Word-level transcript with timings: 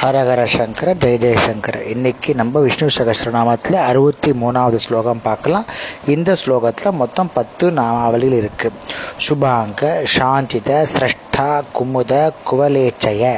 ஹரஹர 0.00 0.44
சங்கர 0.54 0.88
ஜெய 1.02 1.16
ஜெயசங்கர 1.20 1.76
இன்னைக்கு 1.92 2.30
நம்ம 2.34 2.60
விஷ்ணு 2.60 2.86
சகஸ்ரநாமத்தில் 2.96 3.76
அறுபத்தி 3.88 4.30
மூணாவது 4.30 4.78
ஸ்லோகம் 4.84 5.22
பார்க்கலாம். 5.22 5.64
இந்த 6.14 6.36
ஸ்லோகத்தில் 6.40 6.98
மொத்தம் 7.00 7.30
பத்து 7.34 7.70
நாமாவளிகள் 7.70 8.36
இருக்கு. 8.40 8.70
சுபாங்க 9.28 9.92
சாந்தித 10.16 10.82
சிரஷ்டா 10.92 11.48
குமுத 11.78 12.12
குவலேச்சய 12.50 13.32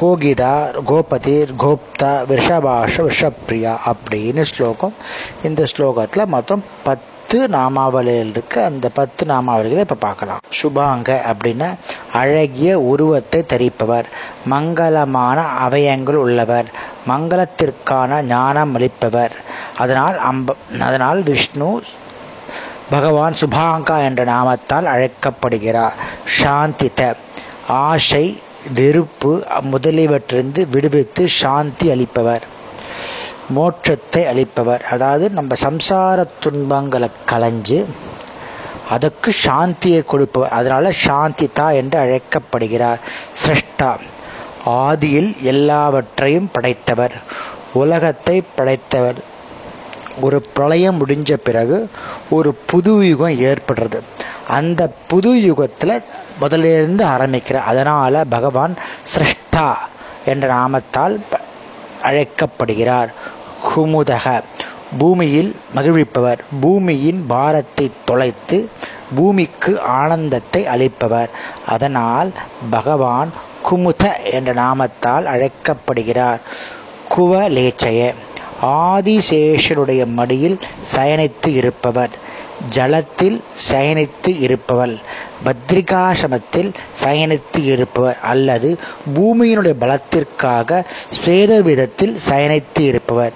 கோகிதா 0.00 0.54
கோபதிர் 0.92 1.52
கோப்தா 1.64 2.12
விஷபாஷ 2.32 3.08
விஷப்பிரியா 3.10 3.74
அப்படின்னு 3.92 4.42
ஸ்லோகம். 4.42 4.94
இந்த 5.42 5.64
ஸ்லோகத்தில் 5.76 6.32
மொத்தம் 6.36 6.64
பத்து 6.82 7.48
நாமாவளிகள் 7.48 8.28
இருக்கு. 8.34 8.58
அந்த 8.64 8.88
பத்து 8.88 9.22
நாமாவளிகளை 9.26 9.84
இப்போ 9.86 9.94
பார்க்கலாம். 9.94 10.42
சுபாங்க 10.62 11.10
அப்படின்னா 11.30 11.68
அழகிய 12.20 12.70
உருவத்தை 12.92 13.40
தரிப்பவர். 13.52 14.06
மங்களமான 14.50 15.38
அவயங்கள் 15.66 16.18
உள்ளவர். 16.24 16.68
மங்களத்திற்கான 17.08 18.20
ஞானம் 18.32 18.74
அளிப்பவர். 18.78 19.34
அதனால் 19.78 20.18
அம்ப 20.30 20.54
அதனால் 20.88 21.20
விஷ்ணு 21.22 21.70
பகவான் 22.90 23.36
சுபாங்கா 23.40 23.96
என்ற 24.08 24.24
நாமத்தால் 24.24 24.90
அழைக்கப்படுகிறார். 24.94 25.96
சாந்தித 26.40 27.00
ஆசை 27.84 28.26
வெறுப்பு 28.74 29.32
முதலியவற்றிலிருந்து 29.72 30.62
விடுவித்து 30.74 31.22
சாந்தி 31.40 31.86
அளிப்பவர். 31.94 32.44
மோட்சத்தை 33.56 34.22
அளிப்பவர். 34.32 34.82
அதாவது 34.94 35.26
நம்ம 35.30 35.54
சம்சார 35.64 36.18
துன்பங்களை 36.40 37.08
களைஞ்சு 37.32 37.78
அதற்கு 38.88 39.34
சாந்தியை 39.44 40.04
கொடுப்பவர். 40.04 40.50
அதனால 40.50 40.92
சாந்திதா 41.04 41.74
என்று 41.74 41.98
அழைக்கப்படுகிறார். 41.98 42.98
சிரஷ்டா. 43.46 43.96
ஆதியில் 44.66 45.40
எல்லாவற்றையும் 45.40 46.50
படைத்தவர். 46.52 47.12
உலகத்தை 47.72 48.42
படைத்தவர். 48.56 49.34
ஒரு 50.20 50.42
பிரளயம் 50.54 51.06
முடிஞ்ச 51.06 51.34
பிறகு 51.34 51.90
ஒரு 52.30 52.54
புது 52.54 53.08
யுகம் 53.08 53.40
ஏற்படுறது. 53.40 54.00
அந்த 54.48 54.92
புது 55.06 55.42
யுகத்தில் 55.42 56.02
முதலிருந்து 56.40 57.02
ஆரம்பிக்கிறார். 57.02 57.62
அதனால் 57.62 58.26
பகவான் 58.28 58.76
சிரஷ்டா 59.14 59.74
என்ற 60.24 60.54
நாமத்தால் 60.54 61.18
அழைக்கப்படுகிறார். 62.02 63.12
குமுதக. 63.64 64.42
பூமியில் 64.98 65.56
மகிழ்விப்பவர். 65.74 66.38
பூமியின் 66.60 67.26
பாரத்தை 67.26 67.90
தொலைத்து 68.04 68.68
பூமிக்கு 69.14 69.80
ஆனந்தத்தை 69.80 70.66
அளிப்பவர். 70.66 71.28
அதனால் 71.66 72.30
பகவான் 72.70 73.30
குமுத 73.70 74.04
என்ற 74.30 74.54
நாமத்தால் 74.54 75.24
அழைக்கப்படுகிறார். 75.24 76.40
குவலேச்சய 77.16 78.14
ஆதிசேஷனுடைய 78.62 80.06
மடியில் 80.06 80.58
சயனித்து 80.94 81.46
இருப்பவர். 81.46 82.14
ஜலத்தில் 82.70 83.40
சயனித்து 83.70 84.40
இருப்பவள். 84.40 84.96
பத்ரிகாசிரமத்தில் 85.44 86.70
சயனித்து 87.04 87.64
இருப்பவர். 87.64 88.18
அல்லது 88.22 88.78
பூமியினுடைய 89.16 89.74
பலத்திற்காக 89.80 90.84
ஸ்வேத 91.16 91.62
விதத்தில் 91.62 92.18
சயனித்து 92.28 92.80
இருப்பவர். 92.80 93.32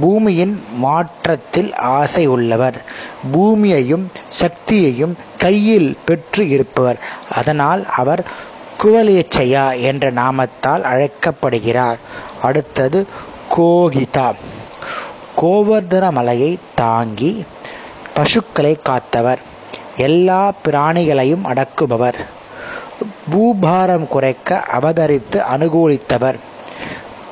பூமியின் 0.00 0.64
மாற்றத்தில் 0.72 1.74
ஆசை 1.74 2.26
உள்ளவர். 2.26 2.82
பூமியையும் 3.32 4.10
சக்தியையும் 4.28 5.14
கையில் 5.38 5.98
பெற்று 6.04 6.48
இருப்பவர். 6.48 6.98
அதனால் 7.30 7.86
அவர் 7.86 8.24
குவலேச்சையா 8.82 9.80
என்ற 9.80 10.12
நாமத்தால் 10.12 10.82
அழைக்கப்படுகிறார். 10.82 11.98
அடுத்தது 12.42 13.06
கோகிதா. 13.56 14.34
கோவர்தன 15.36 16.10
மலையை 16.10 16.58
தாங்கி 16.74 17.44
பசுக்களை 18.14 18.78
காத்தவர். 18.82 19.38
எல்லா 19.96 20.52
பிராணிகளையும் 20.64 21.44
அடக்குபவர். 21.44 22.14
பூபாரம் 23.32 24.08
குறைக்க 24.08 24.64
அவதரித்து 24.72 25.42
அனுகூலித்தவர். 25.56 26.38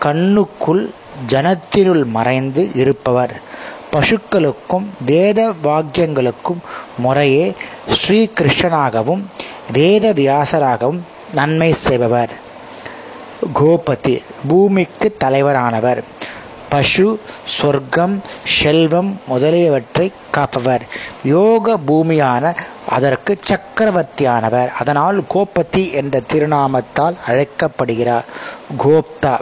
கண்ணுக்குள் 0.03 0.91
ஜனத்தினுள் 1.26 2.04
மறைந்து 2.04 2.72
இருப்பவர். 2.74 3.40
பசுக்களுக்கும் 3.92 4.86
வேத 5.04 5.54
வாக்கியங்களுக்கும் 5.64 6.60
முறையே 6.98 7.54
ஸ்ரீகிருஷ்ணனாகவும் 7.88 9.22
வேத 9.72 10.12
வியாசராகவும் 10.12 11.00
நன்மை 11.32 11.72
செய்பவர். 11.72 12.32
கோபதி 13.54 14.22
பூமிக்கு 14.48 15.16
தலைவரானவர். 15.24 16.02
பசு 16.68 17.20
சொர்க்கம் 17.48 18.22
செல்வம் 18.44 19.20
முதலியவற்றை 19.26 20.12
காப்பவர். 20.30 20.82
யோக 21.24 21.78
பூமியான 21.86 22.56
அதற்கு 22.88 23.38
சக்கரவர்த்தியானவர். 23.48 24.68
அதனால் 24.68 25.24
கோபதி 25.34 25.92
என்ற 25.92 26.20
திருநாமத்தால் 26.32 27.14
அழைக்கப்படுகிறார். 27.26 28.24
கோப்தா 28.78 29.38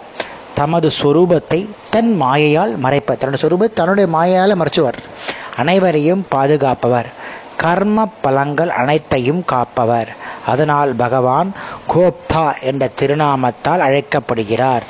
தமது 0.55 0.91
சொரூபத்தை 1.03 1.67
தன் 1.91 2.23
மாயையால் 2.23 2.77
மறைப்பர். 2.77 3.19
தன்னுடைய 3.19 3.41
சொரூபத்தை 3.43 3.73
தன்னுடைய 3.73 4.17
மாயையால் 4.17 4.61
மறைச்சுவர். 4.61 4.99
அனைவரையும் 5.57 6.27
பாதுகாப்பவர். 6.29 7.07
கர்ம 7.57 8.09
பலங்கள் 8.23 8.69
அனைத்தையும் 8.69 9.45
காப்பவர். 9.45 10.09
அதனால் 10.47 10.95
பகவான் 10.95 11.53
கோப்தா 11.95 12.61
என்ற 12.63 12.91
திருநாமத்தால் 13.01 13.79
அழைக்கப்படுகிறார். 13.79 14.85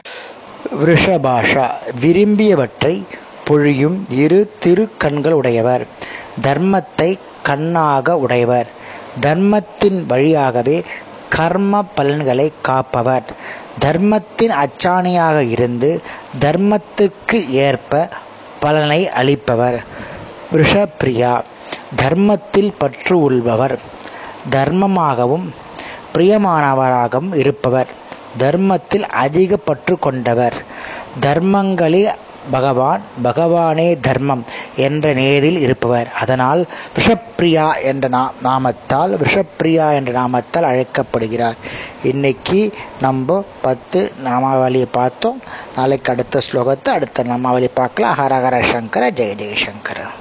ரிஷபாஷா 0.84 1.70
விரும்பியவற்றை 2.00 3.02
பொழியும் 3.44 4.04
இரு 4.10 4.50
திருக்கண்கள் 4.64 5.30
உடையவர். 5.30 5.86
தர்மத்தை 6.42 7.18
கண்ணாக 7.42 8.16
உடையவர். 8.16 8.66
தர்மத்தின் 9.20 10.06
வழியாகவே 10.06 10.82
கர்ம 11.36 11.82
பலன்களை 11.94 12.52
காப்பவர். 12.62 13.26
தர்மத்தின் 13.78 14.52
அச்சாணியாக 14.64 15.38
இருந்து 15.50 15.90
தர்மத்துக்கு 16.40 17.38
ஏற்ப 17.48 18.08
பலனை 18.60 19.00
அளிப்பவர். 19.16 19.78
ரிஷப்பிரியா 20.52 21.34
தர்மத்தில் 21.96 22.72
பற்று 22.78 23.20
உள்பவர். 23.20 23.76
தர்மமாகவும் 24.50 25.46
பிரியமானவராகவும் 26.14 27.34
இருப்பவர். 27.34 27.90
தர்மத்தில் 28.38 29.06
அதிக 29.24 29.56
பற்று 29.56 29.98
கொண்டவர். 29.98 30.56
தர்மங்களில் 31.20 32.10
பகவான் 32.50 33.00
பகவானே 33.24 34.00
தர்மம் 34.00 34.44
என்ற 34.76 35.12
நேரில் 35.12 35.58
இருப்பவர். 35.58 36.10
அதனால் 36.20 36.66
விஷப்பிரியா 36.98 37.82
என்ற 37.82 38.08
நா 38.08 38.32
நாமத்தால் 38.44 39.16
விஷப்பிரியா 39.24 39.92
என்ற 39.92 40.12
நாமத்தால் 40.12 40.62
அழைக்கப்படுகிறார். 40.62 41.54
இன்னைக்கு 42.02 42.72
நம்ம 43.00 43.44
பத்து 43.62 44.12
நாமாவளியை 44.24 44.86
பார்த்தோம். 44.90 45.40
நாளைக்கு 45.76 46.12
அடுத்த 46.12 46.40
ஸ்லோகத்தை 46.52 46.88
அடுத்த 46.88 47.22
நாமாவளி 47.22 47.68
பார்க்கலாம். 47.74 48.16
ஹரஹர 48.18 48.62
சங்கர 48.72 49.10
ஜெய 49.10 49.34
ஜெயசங்கர 49.34 50.20